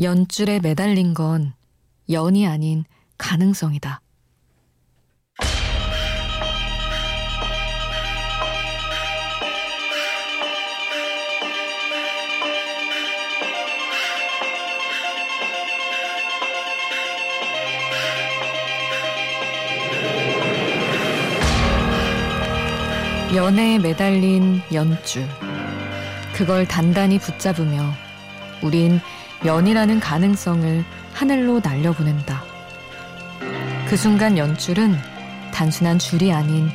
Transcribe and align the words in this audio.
연줄에 0.00 0.60
매달린 0.60 1.12
건 1.12 1.54
연이 2.08 2.46
아닌 2.46 2.84
가능성이다. 3.18 4.00
연애에 23.34 23.78
매달린 23.80 24.60
연줄. 24.72 25.26
그걸 26.34 26.66
단단히 26.68 27.18
붙잡으며 27.18 27.92
우린 28.62 29.00
연이라는 29.44 30.00
가능성을 30.00 30.84
하늘로 31.12 31.60
날려보낸다. 31.62 32.42
그 33.88 33.96
순간 33.96 34.36
연줄은 34.36 34.96
단순한 35.52 35.98
줄이 35.98 36.32
아닌 36.32 36.70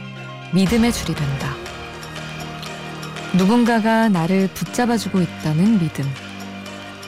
믿음의 0.54 0.94
줄이 0.94 1.14
된다. 1.14 1.54
누군가가 3.34 4.10
나를 4.10 4.48
붙잡아주고 4.54 5.22
있다는 5.22 5.80
믿음. 5.80 6.06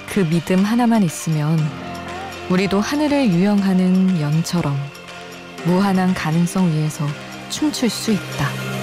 그 0.07 0.27
믿음 0.29 0.63
하나만 0.63 1.03
있으면 1.03 1.59
우리도 2.49 2.79
하늘을 2.79 3.29
유영하는 3.29 4.19
연처럼 4.21 4.77
무한한 5.65 6.13
가능성 6.13 6.71
위에서 6.71 7.07
춤출 7.49 7.89
수 7.89 8.11
있다. 8.11 8.74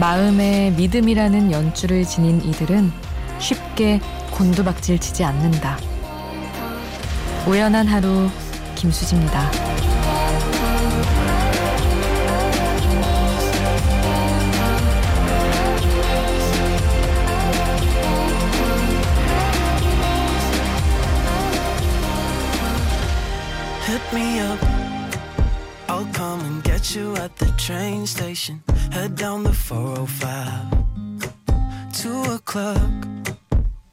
마음에 0.00 0.70
믿음이라는 0.78 1.52
연줄을 1.52 2.06
지닌 2.06 2.42
이들은 2.42 2.90
쉽게 3.38 4.00
곤두박질 4.30 4.98
치지 4.98 5.24
않는다. 5.24 5.76
우연한 7.46 7.86
하루 7.86 8.30
김수지입니다. 8.76 9.50
Head 28.90 29.14
down 29.16 29.44
the 29.44 29.52
405. 29.52 30.70
Two 31.92 32.22
o'clock. 32.32 32.78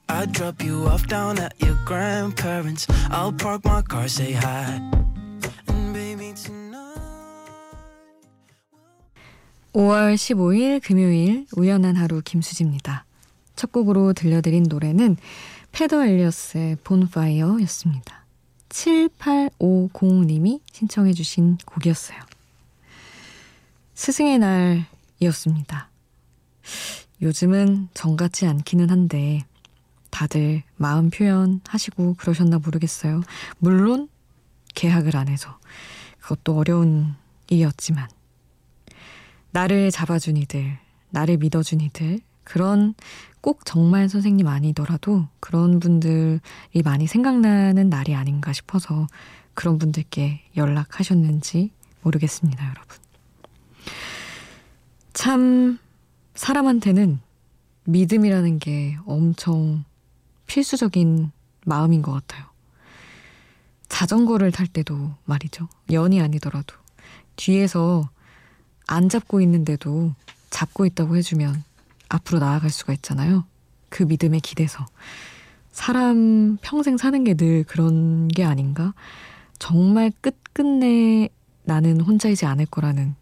I 0.09 0.25
drop 0.25 0.63
you 0.63 0.87
off 0.87 1.07
down 1.07 1.37
at 1.39 1.53
your 1.61 1.77
grandparents. 1.85 2.87
I'll 3.11 3.31
park 3.31 3.63
my 3.65 3.81
car, 3.83 4.07
say 4.07 4.31
hi. 4.33 4.79
And 5.67 5.93
baby, 5.93 6.33
tonight. 6.33 6.97
5월 9.73 10.15
15일 10.15 10.81
금요일 10.81 11.45
우연한 11.55 11.95
하루 11.95 12.21
김수지입니다. 12.23 13.05
첫 13.55 13.71
곡으로 13.71 14.13
들려드린 14.13 14.63
노래는 14.67 15.17
페더 15.71 16.05
엘리어스의 16.05 16.77
본파이어였습니다. 16.83 18.25
7850님이 18.69 20.61
신청해 20.71 21.13
주신 21.13 21.57
곡이었어요. 21.65 22.17
스승의 23.97 24.37
날이었습니다. 24.37 25.89
요즘은 27.23 27.89
정같지 27.95 28.45
않기는 28.45 28.91
한데 28.91 29.43
다들 30.11 30.61
마음 30.75 31.09
표현 31.09 31.61
하시고 31.67 32.13
그러셨나 32.19 32.59
모르겠어요. 32.59 33.23
물론 33.57 34.07
계약을 34.75 35.17
안 35.17 35.27
해서 35.27 35.57
그것도 36.19 36.55
어려운 36.57 37.15
일이었지만 37.49 38.07
나를 39.49 39.89
잡아준 39.89 40.37
이들, 40.37 40.77
나를 41.09 41.37
믿어준 41.37 41.81
이들 41.81 42.19
그런 42.43 42.93
꼭 43.41 43.65
정말 43.65 44.09
선생님 44.09 44.47
아니더라도 44.47 45.27
그런 45.39 45.79
분들이 45.79 46.39
많이 46.83 47.07
생각나는 47.07 47.89
날이 47.89 48.13
아닌가 48.13 48.53
싶어서 48.53 49.07
그런 49.55 49.79
분들께 49.79 50.43
연락하셨는지 50.55 51.71
모르겠습니다, 52.03 52.63
여러분. 52.63 53.06
참 55.17 55.79
사람한테는 56.35 57.19
믿음이라는 57.85 58.59
게 58.59 58.97
엄청 59.07 59.83
필수적인 60.45 61.31
마음인 61.65 62.03
것 62.03 62.11
같아요. 62.11 62.45
자전거를 63.89 64.51
탈 64.51 64.67
때도 64.67 65.15
말이죠. 65.25 65.69
연이 65.91 66.21
아니더라도 66.21 66.75
뒤에서 67.35 68.07
안 68.85 69.09
잡고 69.09 69.41
있는데도 69.41 70.13
잡고 70.51 70.85
있다고 70.85 71.17
해주면 71.17 71.63
앞으로 72.09 72.37
나아갈 72.37 72.69
수가 72.69 72.93
있잖아요. 72.93 73.43
그 73.89 74.03
믿음에 74.03 74.39
기대서. 74.39 74.85
사람 75.71 76.59
평생 76.61 76.95
사는 76.95 77.23
게 77.23 77.33
늘 77.33 77.63
그런 77.63 78.27
게 78.27 78.43
아닌가? 78.43 78.93
정말 79.57 80.11
끝끝내 80.21 81.29
나는 81.63 82.01
혼자이지 82.01 82.45
않을 82.45 82.67
거라는 82.67 83.15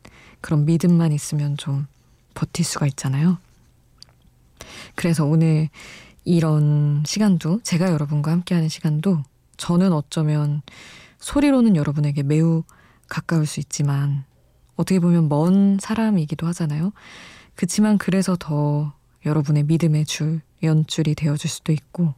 그런 0.45 0.65
믿음만 0.65 1.11
있으면 1.11 1.57
좀 1.57 1.87
버틸 2.35 2.63
수가 2.63 2.85
있잖아요. 2.85 3.39
그래서 4.93 5.25
오늘 5.25 5.69
이런 6.23 7.01
시간도 7.03 7.61
제가 7.63 7.91
여러분과 7.91 8.29
함께하는 8.29 8.69
시간도 8.69 9.23
저는 9.57 9.91
어쩌면 9.91 10.61
소리로는 11.17 11.75
여러분에게 11.75 12.21
매우 12.21 12.63
가까울 13.07 13.47
수 13.47 13.59
있지만 13.59 14.23
어떻게 14.75 14.99
보면 14.99 15.29
먼 15.29 15.79
사람이기도 15.81 16.45
하잖아요. 16.45 16.93
그치만 17.55 17.97
그래서 17.97 18.37
더 18.37 18.93
여러분의 19.25 19.63
믿음의 19.63 20.05
줄, 20.05 20.41
연줄이 20.61 21.15
되어줄 21.15 21.49
수도 21.49 21.71
있고 21.71 22.13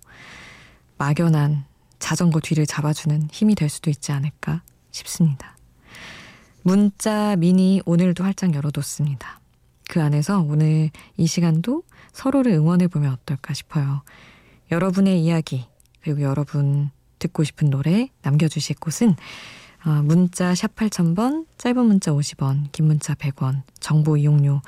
막연한 0.98 1.64
자전거 2.00 2.42
뒤를 2.42 2.66
잡아주는 2.66 3.30
힘이 3.32 3.56
될 3.56 3.70
수도 3.70 3.90
있지 3.90 4.12
않을까 4.12 4.64
싶습니다. 4.92 5.57
문자 6.68 7.38
미니 7.38 7.82
오늘도 7.86 8.26
활짝 8.26 8.54
열어뒀습니다. 8.54 9.40
그 9.88 10.04
안에서 10.04 10.42
오늘 10.42 10.90
이 11.16 11.26
시간도 11.26 11.84
서로를 12.12 12.52
응원해보면 12.52 13.10
어떨까 13.14 13.54
싶어요. 13.54 14.02
여러분의 14.70 15.24
이야기, 15.24 15.66
그리고 16.02 16.24
여러분 16.24 16.90
듣고 17.20 17.46
싶은 17.46 17.70
노래 17.70 18.10
남겨주실 18.22 18.76
곳은 18.82 19.16
어, 19.86 20.02
문자 20.04 20.54
샵 20.56 20.76
8000번, 20.76 21.46
짧은 21.58 21.86
문자 21.86 22.12
50원, 22.12 22.70
긴 22.74 22.88
문자 22.88 23.14
100원, 23.14 23.62
정보 23.80 24.18
이용료 24.18 24.62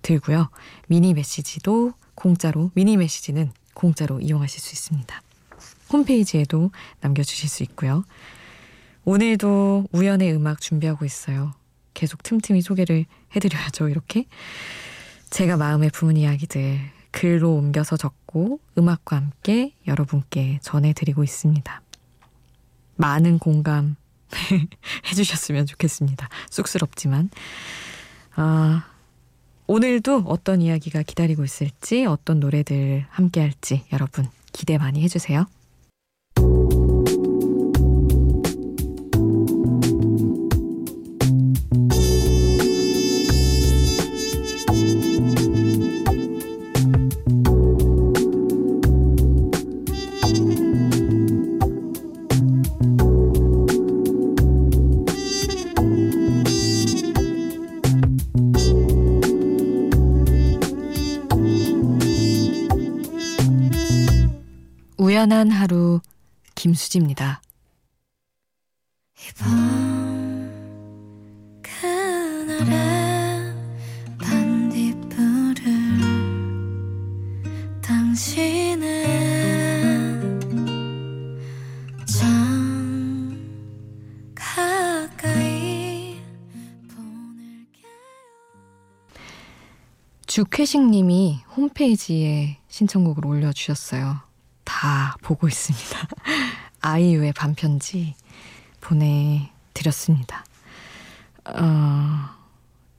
들고요. 0.00 0.48
미니 0.88 1.12
메시지도 1.12 1.92
공짜로, 2.14 2.70
미니 2.72 2.96
메시지는 2.96 3.52
공짜로 3.74 4.20
이용하실 4.20 4.58
수 4.58 4.72
있습니다. 4.72 5.22
홈페이지에도 5.92 6.70
남겨주실 7.02 7.50
수 7.50 7.62
있고요. 7.64 8.04
오늘도 9.04 9.88
우연의 9.92 10.32
음악 10.32 10.60
준비하고 10.60 11.04
있어요. 11.04 11.52
계속 11.94 12.22
틈틈이 12.22 12.62
소개를 12.62 13.04
해드려야죠, 13.34 13.88
이렇게. 13.88 14.26
제가 15.30 15.56
마음에 15.56 15.88
품은 15.88 16.16
이야기들 16.16 16.78
글로 17.10 17.54
옮겨서 17.54 17.96
적고 17.96 18.60
음악과 18.78 19.16
함께 19.16 19.74
여러분께 19.86 20.60
전해드리고 20.62 21.24
있습니다. 21.24 21.82
많은 22.96 23.38
공감 23.38 23.96
해주셨으면 25.10 25.66
좋겠습니다. 25.66 26.28
쑥스럽지만. 26.50 27.30
아, 28.34 28.86
오늘도 29.66 30.24
어떤 30.26 30.62
이야기가 30.62 31.02
기다리고 31.02 31.44
있을지, 31.44 32.06
어떤 32.06 32.40
노래들 32.40 33.06
함께 33.10 33.40
할지 33.40 33.84
여러분 33.92 34.28
기대 34.52 34.78
많이 34.78 35.02
해주세요. 35.02 35.46
우연한 65.02 65.50
하루 65.50 66.00
김수지입니다. 66.54 67.42
이밤 69.18 70.48
그날의 71.60 72.72
반딧불을 74.20 75.64
당신의 77.82 79.02
주쾌식 90.28 90.80
님이 90.80 91.40
홈페이지에 91.56 92.60
신청곡을 92.68 93.26
올려주셨어요. 93.26 94.31
다 94.82 95.16
보고 95.22 95.46
있습니다. 95.46 96.08
아이유의 96.82 97.34
반편지 97.34 98.16
보내드렸습니다. 98.80 100.44
어, 101.44 102.28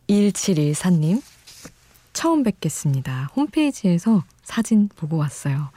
1714님, 0.08 1.22
처음 2.14 2.44
뵙겠습니다. 2.44 3.30
홈페이지에서 3.36 4.24
사진 4.44 4.88
보고 4.96 5.18
왔어요. 5.18 5.72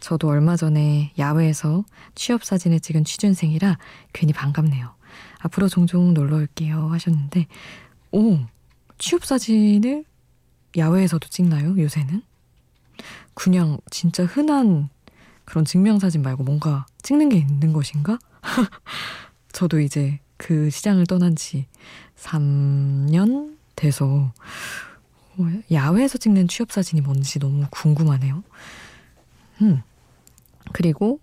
저도 0.00 0.28
얼마 0.28 0.56
전에 0.56 1.12
야외에서 1.18 1.84
취업 2.14 2.42
사진을 2.42 2.80
찍은 2.80 3.04
취준생이라 3.04 3.76
괜히 4.14 4.32
반갑네요. 4.32 4.94
앞으로 5.40 5.68
종종 5.68 6.14
놀러 6.14 6.36
올게요 6.36 6.88
하셨는데, 6.90 7.48
오, 8.12 8.38
취업 8.96 9.26
사진을 9.26 10.06
야외에서도 10.74 11.28
찍나요, 11.28 11.78
요새는? 11.78 12.22
그냥 13.34 13.76
진짜 13.90 14.24
흔한 14.24 14.88
그런 15.44 15.64
증명사진 15.64 16.22
말고 16.22 16.44
뭔가 16.44 16.86
찍는 17.02 17.28
게 17.28 17.36
있는 17.36 17.72
것인가? 17.72 18.18
저도 19.52 19.80
이제 19.80 20.20
그 20.36 20.70
시장을 20.70 21.06
떠난 21.06 21.36
지 21.36 21.66
3년 22.16 23.56
돼서 23.76 24.32
야외에서 25.70 26.18
찍는 26.18 26.48
취업사진이 26.48 27.00
뭔지 27.00 27.38
너무 27.38 27.64
궁금하네요. 27.70 28.42
음. 29.62 29.82
그리고 30.72 31.20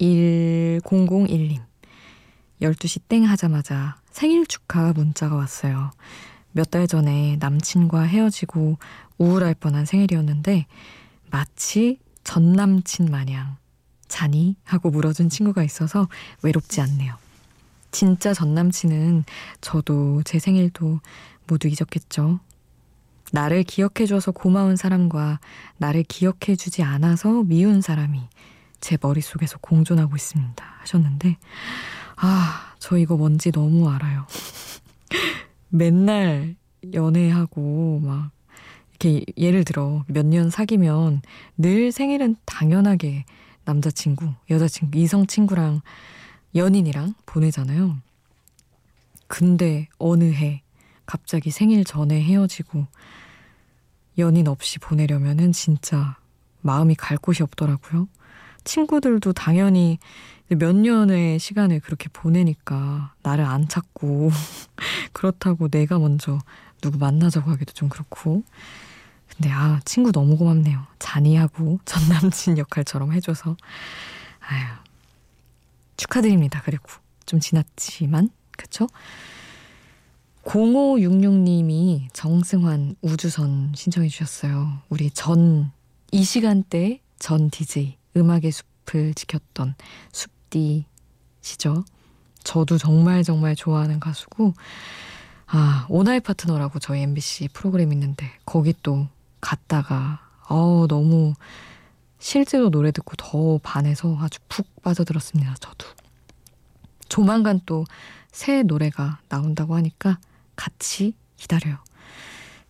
1001님. 0.00 1.60
12시 2.60 3.02
땡 3.08 3.24
하자마자 3.24 3.96
생일 4.10 4.46
축하 4.46 4.92
문자가 4.92 5.34
왔어요. 5.36 5.90
몇 6.52 6.70
달 6.70 6.86
전에 6.86 7.36
남친과 7.40 8.02
헤어지고 8.02 8.78
우울할 9.18 9.54
뻔한 9.54 9.84
생일이었는데 9.86 10.66
마치 11.30 11.98
전 12.24 12.52
남친 12.52 13.06
마냥 13.06 13.56
자니? 14.08 14.56
하고 14.64 14.90
물어준 14.90 15.28
친구가 15.30 15.62
있어서 15.64 16.08
외롭지 16.42 16.80
않네요. 16.80 17.14
진짜 17.90 18.34
전 18.34 18.54
남친은 18.54 19.24
저도 19.60 20.22
제 20.24 20.38
생일도 20.38 21.00
모두 21.46 21.68
잊었겠죠. 21.68 22.40
나를 23.32 23.62
기억해줘서 23.62 24.32
고마운 24.32 24.76
사람과 24.76 25.40
나를 25.78 26.02
기억해주지 26.02 26.82
않아서 26.82 27.42
미운 27.44 27.80
사람이 27.80 28.20
제 28.80 28.98
머릿속에서 29.00 29.58
공존하고 29.58 30.16
있습니다. 30.16 30.64
하셨는데, 30.80 31.38
아, 32.16 32.74
저 32.78 32.98
이거 32.98 33.16
뭔지 33.16 33.50
너무 33.52 33.88
알아요. 33.88 34.26
맨날 35.70 36.56
연애하고 36.92 38.00
막 38.02 38.30
이렇게 39.02 39.24
예를 39.36 39.64
들어 39.64 40.04
몇 40.06 40.24
년 40.24 40.48
사귀면 40.48 41.22
늘 41.58 41.90
생일은 41.90 42.36
당연하게 42.44 43.24
남자친구, 43.64 44.32
여자친구, 44.48 44.96
이성친구랑 44.96 45.80
연인이랑 46.54 47.14
보내잖아요. 47.26 47.96
근데 49.26 49.88
어느 49.98 50.24
해 50.32 50.62
갑자기 51.04 51.50
생일 51.50 51.84
전에 51.84 52.22
헤어지고 52.22 52.86
연인 54.18 54.46
없이 54.46 54.78
보내려면은 54.78 55.52
진짜 55.52 56.16
마음이 56.60 56.94
갈 56.94 57.18
곳이 57.18 57.42
없더라고요. 57.42 58.06
친구들도 58.64 59.32
당연히 59.32 59.98
몇 60.48 60.76
년의 60.76 61.40
시간을 61.40 61.80
그렇게 61.80 62.08
보내니까 62.12 63.14
나를 63.22 63.44
안 63.44 63.66
찾고 63.66 64.30
그렇다고 65.12 65.68
내가 65.68 65.98
먼저 65.98 66.38
누구 66.82 66.98
만나자고 66.98 67.50
하기도 67.50 67.72
좀 67.72 67.88
그렇고 67.88 68.44
근데 69.34 69.50
아 69.50 69.80
친구 69.86 70.12
너무 70.12 70.36
고맙네요. 70.36 70.86
잔이하고 70.98 71.80
전 71.86 72.08
남친 72.10 72.58
역할처럼 72.58 73.14
해줘서 73.14 73.56
아유 74.40 74.66
축하드립니다. 75.96 76.60
그리고 76.62 76.84
좀 77.24 77.40
지났지만 77.40 78.28
그쵸? 78.58 78.86
0566님이 80.44 82.08
정승환 82.12 82.96
우주선 83.00 83.72
신청해 83.74 84.08
주셨어요. 84.08 84.82
우리 84.90 85.10
전 85.10 85.72
이 86.14 86.24
시간대 86.24 87.00
전 87.18 87.48
DJ 87.48 87.96
음악의 88.18 88.52
숲을 88.52 89.14
지켰던 89.14 89.74
숲디시죠. 90.12 91.84
저도 92.44 92.76
정말 92.76 93.24
정말 93.24 93.56
좋아하는 93.56 93.98
가수고 93.98 94.52
아 95.54 95.86
오나이 95.88 96.20
파트너라고 96.20 96.78
저희 96.78 97.02
MBC 97.02 97.48
프로그램 97.52 97.92
있는데 97.92 98.30
거기 98.46 98.74
또 98.82 99.06
갔다가 99.40 100.20
어 100.48 100.86
너무 100.88 101.34
실제로 102.18 102.70
노래 102.70 102.90
듣고 102.90 103.16
더 103.16 103.58
반해서 103.62 104.16
아주 104.20 104.38
푹 104.48 104.82
빠져들었습니다. 104.82 105.54
저도 105.60 105.86
조만간 107.08 107.60
또 107.66 107.84
새 108.32 108.62
노래가 108.62 109.20
나온다고 109.28 109.76
하니까 109.76 110.18
같이 110.56 111.14
기다려요. 111.36 111.76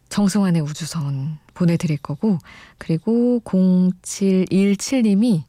정승환의 0.09 0.61
우주선 0.61 1.39
보내드릴 1.55 1.97
거고 1.99 2.39
그리고 2.77 3.41
0717님이 3.45 5.45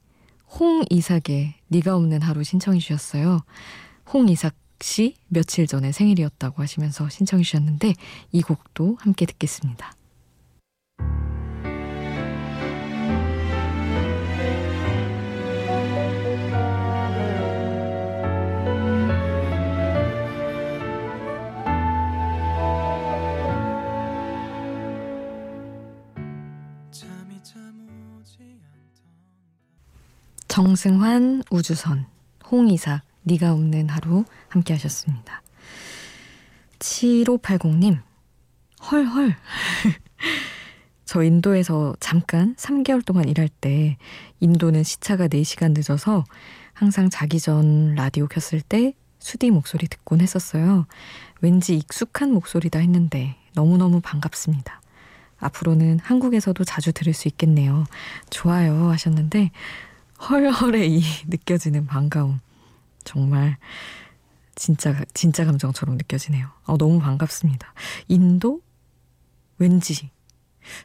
홍이삭의 0.59 1.55
네가 1.67 1.95
없는 1.95 2.21
하루 2.21 2.43
신청해 2.43 2.79
주셨어요. 2.79 3.41
홍이삭 4.13 4.53
씨 4.83 5.15
며칠 5.29 5.65
전에 5.65 5.93
생일이었다고 5.93 6.61
하시면서 6.61 7.07
신청해 7.07 7.41
주셨는데 7.41 7.93
이 8.33 8.41
곡도 8.41 8.97
함께 8.99 9.25
듣겠습니다. 9.25 9.93
정승환 30.49 31.43
우주선 31.49 32.05
홍이삭 32.51 33.12
네가 33.23 33.53
없는 33.53 33.89
하루 33.89 34.25
함께 34.49 34.73
하셨습니다. 34.73 35.41
7580님 36.79 38.01
헐헐 38.91 39.35
저 41.05 41.23
인도에서 41.23 41.95
잠깐 41.99 42.55
3개월 42.55 43.05
동안 43.05 43.27
일할 43.27 43.47
때 43.47 43.97
인도는 44.39 44.83
시차가 44.83 45.27
4시간 45.27 45.73
늦어서 45.73 46.23
항상 46.73 47.09
자기 47.09 47.39
전 47.39 47.95
라디오 47.95 48.27
켰을 48.27 48.61
때 48.61 48.93
수디 49.19 49.51
목소리 49.51 49.87
듣곤 49.87 50.21
했었어요. 50.21 50.85
왠지 51.39 51.77
익숙한 51.77 52.33
목소리다 52.33 52.79
했는데 52.79 53.35
너무너무 53.53 54.01
반갑습니다. 54.01 54.81
앞으로는 55.37 55.99
한국에서도 55.99 56.63
자주 56.63 56.91
들을 56.93 57.13
수 57.13 57.27
있겠네요. 57.27 57.85
좋아요 58.29 58.89
하셨는데 58.89 59.51
헐헐해 60.29 60.87
이 60.87 61.01
느껴지는 61.27 61.85
반가움. 61.85 62.39
정말 63.03 63.57
진짜 64.55 65.03
진짜 65.13 65.45
감정처럼 65.45 65.97
느껴지네요. 65.97 66.47
어, 66.65 66.77
너무 66.77 66.99
반갑습니다. 66.99 67.73
인도 68.07 68.61
왠지 69.57 70.11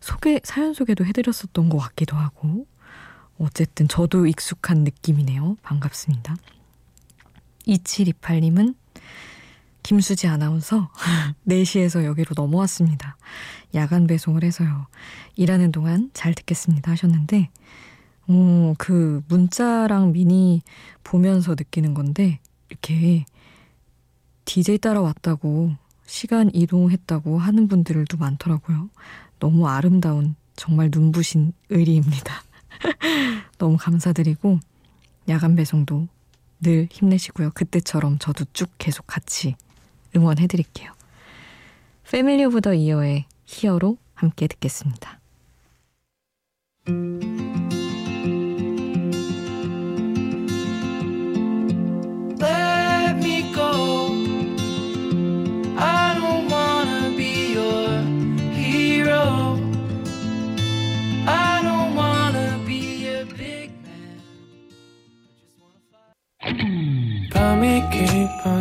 소개 0.01 0.41
사연 0.45 0.75
소개도 0.75 1.05
해드렸었던 1.05 1.69
것 1.69 1.79
같기도 1.79 2.17
하고 2.17 2.67
어쨌든 3.39 3.87
저도 3.89 4.27
익숙한 4.27 4.85
느낌이네요. 4.85 5.57
반갑습니다. 5.63 6.37
2728님은 7.67 8.75
김수지 9.83 10.27
아나운서 10.27 10.91
4시에서 11.47 12.05
여기로 12.05 12.33
넘어왔습니다. 12.37 13.17
야간 13.75 14.07
배송을 14.07 14.43
해서요. 14.45 14.87
일하는 15.37 15.73
동안 15.73 16.11
잘 16.15 16.35
듣겠습니다 16.35 16.91
하셨는데 16.93 17.51
어, 18.29 18.75
그 18.79 19.23
문자랑 19.29 20.13
미니 20.13 20.63
보면서 21.03 21.53
느끼는 21.53 21.95
건데 21.95 22.39
이렇게 22.69 23.25
DJ 24.45 24.79
따라왔다고 24.79 25.73
시간 26.07 26.51
이동했다고 26.55 27.39
하는 27.39 27.69
분들도 27.69 28.17
많더라고요. 28.17 28.89
너무 29.39 29.69
아름다운 29.69 30.37
정말 30.57 30.91
눈부신 30.93 31.53
의리입니다. 31.71 32.43
너무 33.59 33.77
감사드리고 33.79 34.59
야간 35.29 35.55
배송도 35.55 36.09
늘 36.61 36.89
힘내시고요. 36.91 37.51
그때처럼 37.55 38.19
저도 38.19 38.45
쭉 38.53 38.71
계속 38.79 39.07
같이 39.07 39.55
응원해 40.17 40.47
드릴게요. 40.47 40.93
패밀리 42.11 42.45
오브 42.45 42.63
더 42.63 42.75
이어의 42.75 43.27
히어로 43.45 43.99
함께 44.15 44.47
듣겠습니다. 44.49 45.21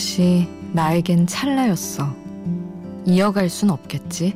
역시 0.00 0.48
나에겐 0.72 1.26
찰나였어. 1.26 2.10
이어갈 3.04 3.50
순 3.50 3.68
없겠지. 3.68 4.34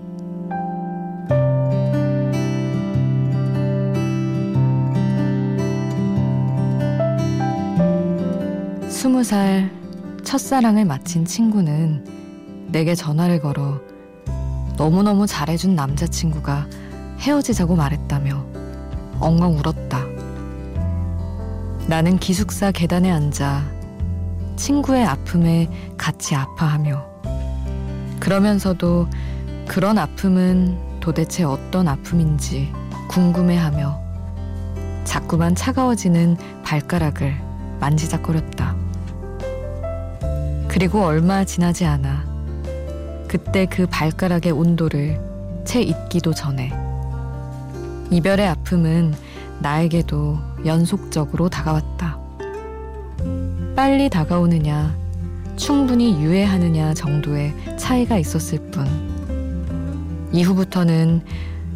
스무 8.91 9.25
살 9.25 9.71
첫사랑을 10.23 10.85
마친 10.85 11.25
친구는 11.25 12.67
내게 12.71 12.95
전화를 12.95 13.41
걸어 13.41 13.81
너무너무 14.77 15.27
잘해준 15.27 15.75
남자친구가 15.75 16.67
헤어지자고 17.21 17.75
말했다며 17.75 18.45
엉엉 19.19 19.57
울었다. 19.57 20.05
나는 21.87 22.19
기숙사 22.19 22.71
계단에 22.71 23.11
앉아 23.11 23.74
친구의 24.57 25.05
아픔에 25.05 25.69
같이 25.97 26.35
아파하며 26.35 27.05
그러면서도 28.21 29.09
그런 29.67 29.99
아픔은 29.99 31.01
도대체 31.01 31.45
어떤 31.45 31.89
아픔인지 31.89 32.73
궁금해하며 33.09 34.03
자꾸만 35.05 35.55
차가워지는 35.55 36.37
발가락을 36.65 37.35
만지작거렸다. 37.81 38.75
그리고 40.69 41.05
얼마 41.05 41.45
지나지 41.45 41.85
않아 41.85 42.25
그때 43.29 43.67
그 43.67 43.87
발가락의 43.87 44.53
온도를 44.53 45.21
채 45.65 45.83
잊기도 45.83 46.33
전에 46.33 46.73
이별의 48.11 48.49
아픔은 48.49 49.15
나에게도 49.61 50.39
연속적으로 50.67 51.49
다가왔다. 51.49 52.24
빨리 53.75 54.09
다가오느냐, 54.09 54.97
충분히 55.57 56.23
유예하느냐 56.23 56.95
정도의 56.95 57.53
차이가 57.77 58.17
있었을 58.19 58.71
뿐. 58.71 58.87
이후부터는 60.33 61.23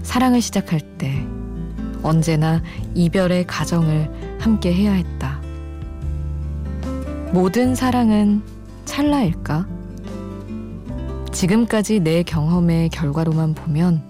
사랑을 0.04 0.40
시작할 0.40 0.80
때 0.96 1.26
언제나 2.02 2.62
이별의 2.94 3.48
가정을 3.48 4.38
함께 4.38 4.72
해야 4.72 4.92
했다. 4.92 5.40
모든 7.32 7.74
사랑은 7.74 8.42
찰나일까? 8.84 9.66
지금까지 11.32 11.98
내 11.98 12.22
경험의 12.22 12.90
결과로만 12.90 13.54
보면 13.54 14.02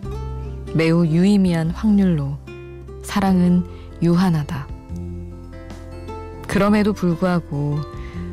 매우 0.74 1.06
유의미한 1.06 1.70
확률로 1.70 2.36
사랑은 3.02 3.64
유한하다. 4.02 4.57
그럼에도 6.48 6.94
불구하고 6.94 7.78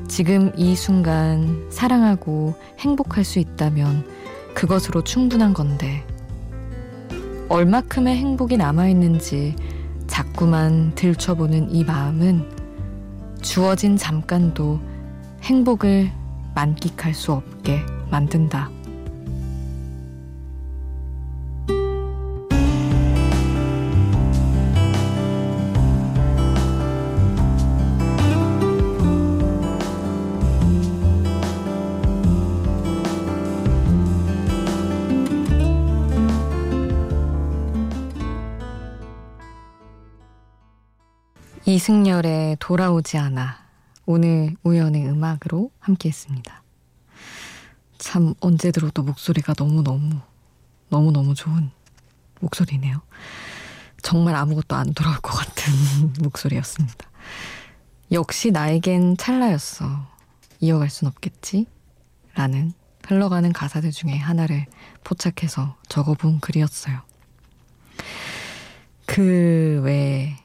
지금 0.07 0.51
이 0.55 0.75
순간 0.75 1.67
사랑하고 1.69 2.55
행복할 2.79 3.25
수 3.25 3.39
있다면 3.39 4.07
그것으로 4.53 5.03
충분한 5.03 5.53
건데 5.53 6.05
얼마큼의 7.49 8.15
행복이 8.15 8.57
남아있는지 8.57 9.55
자꾸만 10.07 10.93
들춰보는 10.95 11.71
이 11.71 11.83
마음은 11.83 12.49
주어진 13.41 13.97
잠깐도 13.97 14.79
행복을 15.43 16.09
만끽할 16.55 17.13
수 17.13 17.33
없게 17.33 17.81
만든다. 18.09 18.74
이승열의 41.67 42.57
돌아오지 42.59 43.17
않아 43.17 43.57
오늘 44.05 44.55
우연의 44.61 45.07
음악으로 45.07 45.71
함께 45.79 46.09
했습니다. 46.09 46.61
참 47.97 48.35
언제 48.39 48.69
들어도 48.69 49.01
목소리가 49.01 49.55
너무너무 49.57 50.21
너무너무 50.89 51.33
좋은 51.33 51.71
목소리네요. 52.39 53.01
정말 54.03 54.35
아무것도 54.35 54.75
안 54.75 54.93
돌아올 54.93 55.17
것 55.21 55.31
같은 55.31 56.13
목소리였습니다. 56.21 57.09
역시 58.11 58.51
나에겐 58.51 59.17
찰나였어. 59.17 60.05
이어갈 60.59 60.91
순 60.91 61.07
없겠지? 61.07 61.65
라는 62.35 62.73
흘러가는 63.07 63.51
가사들 63.51 63.89
중에 63.89 64.15
하나를 64.15 64.67
포착해서 65.03 65.75
적어본 65.89 66.41
글이었어요. 66.41 67.01
그 69.07 69.81
외에 69.83 70.44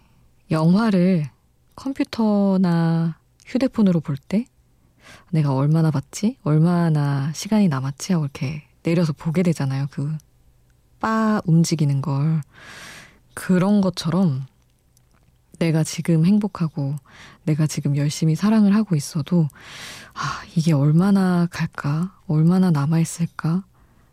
영화를 0.50 1.24
컴퓨터나 1.76 3.18
휴대폰으로 3.46 4.00
볼 4.00 4.16
때 4.16 4.46
내가 5.30 5.54
얼마나 5.54 5.90
봤지? 5.90 6.36
얼마나 6.42 7.32
시간이 7.32 7.68
남았지? 7.68 8.12
하고 8.12 8.24
이렇게 8.24 8.62
내려서 8.82 9.12
보게 9.12 9.42
되잖아요. 9.42 9.86
그 9.90 10.16
빠 11.00 11.40
움직이는 11.46 12.02
걸. 12.02 12.42
그런 13.32 13.80
것처럼 13.80 14.44
내가 15.58 15.82
지금 15.82 16.26
행복하고 16.26 16.94
내가 17.44 17.66
지금 17.66 17.96
열심히 17.96 18.34
사랑을 18.34 18.74
하고 18.74 18.96
있어도 18.96 19.48
아, 20.12 20.42
이게 20.54 20.74
얼마나 20.74 21.46
갈까? 21.50 22.14
얼마나 22.26 22.70
남아있을까? 22.70 23.64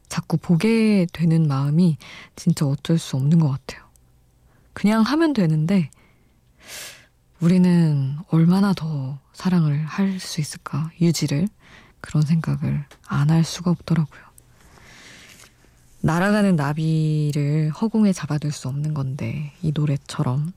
자꾸 0.08 0.38
보게 0.38 1.06
되는 1.12 1.46
마음이 1.50 1.98
진짜 2.38 2.66
어쩔 2.66 2.98
수 2.98 3.18
없는 3.18 3.40
것 3.40 3.50
같아요. 3.50 3.86
그냥 4.72 5.02
하면 5.02 5.34
되는데 5.34 5.90
우리는 7.40 8.18
얼마나 8.30 8.74
더 8.74 9.20
사랑을 9.34 9.86
할 9.86 10.20
수 10.20 10.42
있을까? 10.42 10.90
유지를. 11.00 11.48
그런 12.02 12.24
생각을 12.24 12.86
안 13.08 13.30
할 13.30 13.44
수가 13.44 13.72
없더라고요. 13.72 14.22
날아가는 16.02 16.56
나비를 16.56 17.72
허공에 17.72 18.14
잡아둘 18.14 18.52
수 18.52 18.68
없는 18.68 18.94
건데, 18.94 19.54
이 19.62 19.72
노래처럼. 19.74 20.54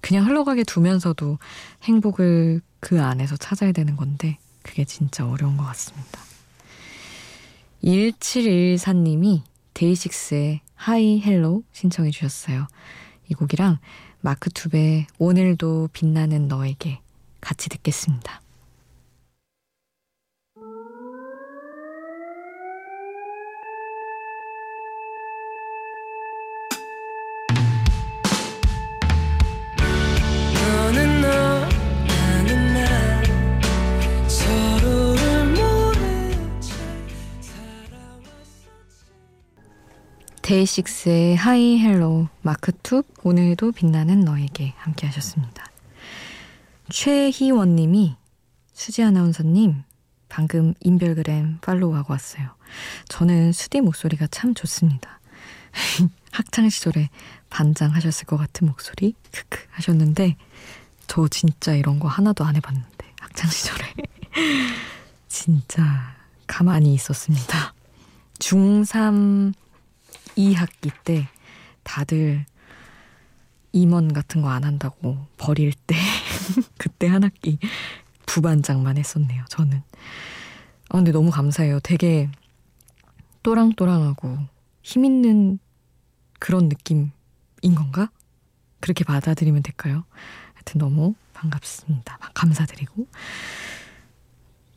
그냥 0.00 0.26
흘러가게 0.26 0.64
두면서도 0.64 1.38
행복을 1.82 2.60
그 2.80 3.02
안에서 3.02 3.36
찾아야 3.36 3.72
되는 3.72 3.96
건데, 3.96 4.38
그게 4.62 4.84
진짜 4.84 5.26
어려운 5.26 5.56
것 5.56 5.64
같습니다. 5.64 6.20
1714님이 7.82 9.42
데이식스의 9.74 10.60
Hi 10.74 11.20
Hello 11.20 11.62
신청해 11.72 12.10
주셨어요. 12.10 12.66
이 13.28 13.34
곡이랑 13.34 13.78
마크툽의 14.20 15.06
오늘도 15.18 15.90
빛나는 15.92 16.48
너에게 16.48 17.00
같이 17.40 17.68
듣겠습니다. 17.68 18.40
데이식스의 40.48 41.36
Hi 41.36 41.78
Hello 41.78 42.30
마크툽 42.40 43.06
오늘도 43.22 43.72
빛나는 43.72 44.20
너에게 44.20 44.72
함께 44.78 45.06
하셨습니다. 45.06 45.66
최희원 46.88 47.76
님이 47.76 48.16
수지 48.72 49.02
아나운서님 49.02 49.82
방금 50.30 50.72
인별그램 50.80 51.58
팔로우하고 51.60 52.14
왔어요. 52.14 52.48
저는 53.10 53.52
수디 53.52 53.82
목소리가 53.82 54.26
참 54.28 54.54
좋습니다. 54.54 55.20
학창 56.32 56.70
시절에 56.70 57.10
반장하셨을 57.50 58.24
것 58.24 58.38
같은 58.38 58.68
목소리 58.68 59.12
크크 59.32 59.66
하셨는데 59.72 60.36
저 61.08 61.28
진짜 61.28 61.74
이런 61.74 61.98
거 61.98 62.08
하나도 62.08 62.44
안 62.44 62.56
해봤는데 62.56 63.06
학창 63.20 63.50
시절에 63.50 63.84
진짜 65.28 66.14
가만히 66.46 66.94
있었습니다. 66.94 67.74
중3 68.38 69.52
2학기 70.38 70.92
때 71.04 71.28
다들 71.82 72.46
임원 73.72 74.12
같은 74.12 74.40
거 74.42 74.48
안 74.48 74.64
한다고 74.64 75.26
버릴 75.36 75.72
때 75.72 75.94
그때 76.78 77.06
한 77.08 77.24
학기 77.24 77.58
부반장만 78.26 78.96
했었네요. 78.98 79.44
저는. 79.48 79.82
아 80.90 80.96
근데 80.96 81.12
너무 81.12 81.30
감사해요. 81.30 81.80
되게 81.80 82.30
또랑또랑하고 83.42 84.38
힘 84.82 85.04
있는 85.04 85.58
그런 86.38 86.68
느낌인 86.68 87.10
건가? 87.74 88.10
그렇게 88.80 89.04
받아들이면 89.04 89.62
될까요? 89.62 90.04
하여튼 90.54 90.78
너무 90.78 91.14
반갑습니다. 91.34 92.18
감사드리고. 92.34 93.06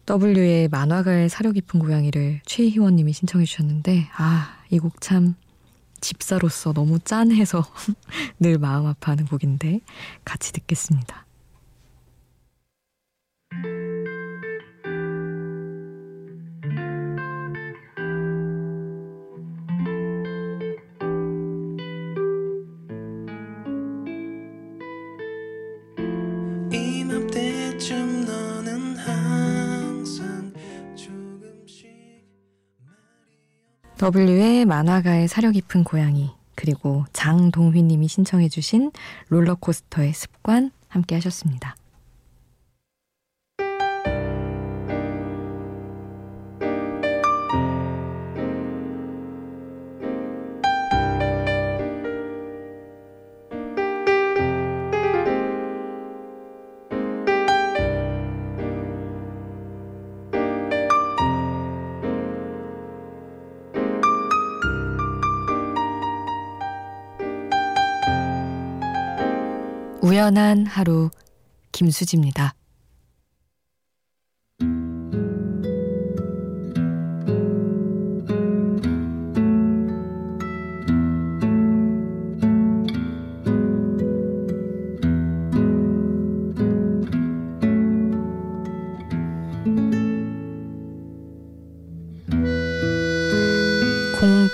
W의 0.08 0.68
만화가의 0.68 1.30
사려 1.30 1.52
깊은 1.52 1.80
고양이를 1.80 2.42
최희원님이 2.46 3.14
신청해 3.14 3.46
주셨는데, 3.46 4.10
아, 4.18 4.58
이 4.70 4.80
곡 4.80 5.00
참 5.00 5.36
집사로서 6.02 6.74
너무 6.74 7.00
짠해서 7.00 7.64
늘 8.40 8.58
마음 8.58 8.88
아파하는 8.88 9.26
곡인데, 9.26 9.80
같이 10.26 10.52
듣겠습니다. 10.54 11.26
W의 34.14 34.66
만화가의 34.66 35.28
사려 35.28 35.52
깊은 35.52 35.84
고양이 35.84 36.32
그리고 36.56 37.06
장동휘님이 37.14 38.08
신청해 38.08 38.50
주신 38.50 38.92
롤러코스터의 39.30 40.14
습관 40.14 40.72
함께 40.90 41.16
하셨습니다. 41.16 41.76
우연한 70.12 70.66
하루 70.66 71.10
김수지입니다. 71.72 72.54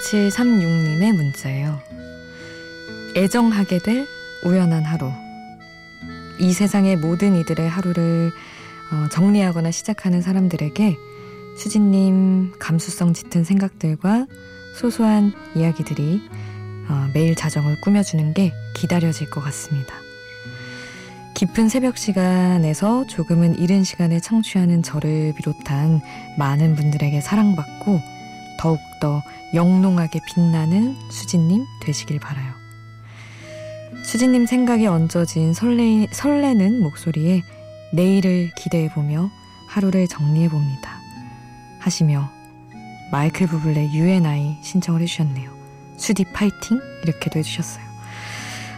(0736님의) 0.05 1.13
문자예요. 1.13 1.79
애정하게 3.15 3.79
될 3.79 4.05
우연한 4.45 4.83
하루 4.83 5.11
이 6.39 6.53
세상의 6.53 6.97
모든 6.97 7.35
이들의 7.35 7.67
하루를 7.67 8.31
어, 8.91 9.09
정리하거나 9.09 9.71
시작하는 9.71 10.21
사람들에게 10.21 10.97
수진님 11.57 12.53
감수성 12.59 13.13
짙은 13.13 13.43
생각들과 13.43 14.27
소소한 14.75 15.33
이야기들이 15.55 16.21
어, 16.89 17.09
매일 17.13 17.35
자정을 17.35 17.81
꾸며주는 17.81 18.33
게 18.33 18.53
기다려질 18.75 19.29
것 19.29 19.41
같습니다. 19.41 19.95
깊은 21.35 21.69
새벽 21.69 21.97
시간에서 21.97 23.05
조금은 23.05 23.59
이른 23.59 23.83
시간에 23.83 24.19
청취하는 24.19 24.81
저를 24.81 25.33
비롯한 25.37 26.01
많은 26.37 26.75
분들에게 26.75 27.21
사랑받고 27.21 28.01
더욱더 28.59 29.21
영롱하게 29.53 30.19
빛나는 30.25 30.95
수진님 31.11 31.63
되시길 31.81 32.19
바라요. 32.19 32.56
수진님 34.07 34.45
생각이 34.45 34.87
얹어진 34.87 35.53
설레, 35.53 36.07
설레는 36.11 36.79
목소리에 36.79 37.43
내일을 37.91 38.51
기대해보며 38.55 39.29
하루를 39.67 40.07
정리해봅니다. 40.07 40.97
하시며 41.81 42.31
마이클 43.11 43.47
부블레 43.47 43.91
UNI 43.91 44.59
신청을 44.61 45.01
해주셨네요. 45.01 45.51
수디 45.97 46.23
파이팅? 46.31 46.79
이렇게도 47.03 47.39
해주셨어요. 47.39 47.83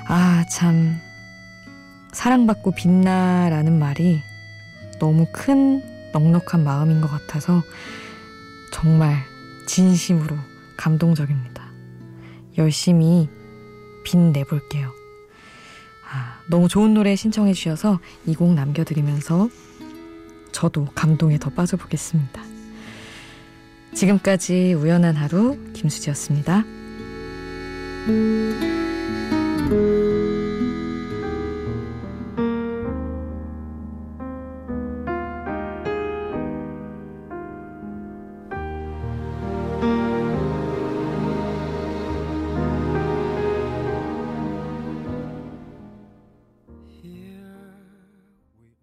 아, 0.08 0.46
참. 0.50 1.00
사랑받고 2.12 2.72
빛나라는 2.72 3.78
말이 3.78 4.24
너무 5.00 5.28
큰 5.32 5.84
넉넉한 6.12 6.64
마음인 6.64 7.02
것 7.02 7.08
같아서 7.08 7.62
정말 8.74 9.16
진심으로 9.68 10.36
감동적입니다. 10.76 11.70
열심히 12.58 13.30
빛내볼게요. 14.04 14.99
아, 16.20 16.42
너무 16.48 16.68
좋은 16.68 16.94
노래 16.94 17.16
신청해 17.16 17.54
주셔서 17.54 18.00
이 18.26 18.34
곡 18.36 18.54
남겨드리면서 18.54 19.50
저도 20.52 20.86
감동에 20.96 21.38
더 21.40 21.50
빠져보겠습니다. 21.50 22.42
지금까지 23.94 24.74
우연한 24.74 25.16
하루 25.16 25.58
김수지였습니다. 25.74 26.64